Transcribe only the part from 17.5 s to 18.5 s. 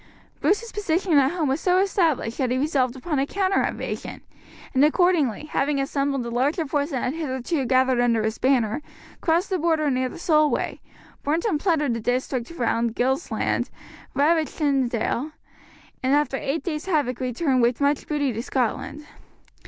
with much booty to